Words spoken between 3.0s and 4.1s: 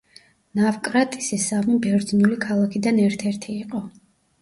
ერთ-ერთი იყო.